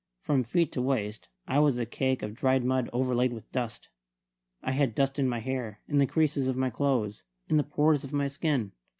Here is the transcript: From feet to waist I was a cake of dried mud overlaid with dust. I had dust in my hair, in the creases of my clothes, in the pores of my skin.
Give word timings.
From 0.19 0.41
feet 0.43 0.71
to 0.71 0.81
waist 0.81 1.29
I 1.47 1.59
was 1.59 1.77
a 1.77 1.85
cake 1.85 2.23
of 2.23 2.33
dried 2.33 2.65
mud 2.65 2.89
overlaid 2.91 3.33
with 3.33 3.51
dust. 3.51 3.89
I 4.63 4.71
had 4.71 4.95
dust 4.95 5.19
in 5.19 5.29
my 5.29 5.37
hair, 5.41 5.79
in 5.87 5.99
the 5.99 6.07
creases 6.07 6.47
of 6.47 6.57
my 6.57 6.71
clothes, 6.71 7.21
in 7.49 7.57
the 7.57 7.63
pores 7.63 8.03
of 8.03 8.11
my 8.11 8.27
skin. 8.27 8.71